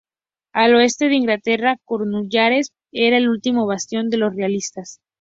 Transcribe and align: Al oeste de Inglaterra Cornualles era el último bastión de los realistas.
Al 0.53 0.73
oeste 0.73 1.09
de 1.09 1.15
Inglaterra 1.15 1.77
Cornualles 1.85 2.73
era 2.91 3.17
el 3.17 3.29
último 3.29 3.67
bastión 3.67 4.09
de 4.09 4.17
los 4.17 4.35
realistas. 4.35 4.99